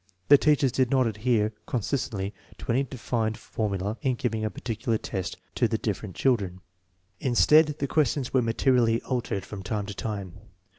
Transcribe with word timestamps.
The 0.29 0.37
teachers 0.39 0.71
did 0.71 0.89
not 0.89 1.05
adhere 1.05 1.53
consistently 1.67 2.33
to 2.57 2.71
any 2.71 2.81
definite 2.85 3.37
formula 3.37 3.97
in 4.01 4.15
giving 4.15 4.43
a 4.43 4.49
particular 4.49 4.97
tost 4.97 5.37
to 5.53 5.67
the 5.67 5.77
different 5.77 6.15
children. 6.15 6.61
Instead, 7.19 7.67
the 7.77 7.85
questions 7.87 8.33
were 8.33 8.41
materially 8.41 8.99
altered 9.03 9.45
from 9.45 9.61
time 9.61 9.85
to 9.85 9.93
time. 9.93 10.33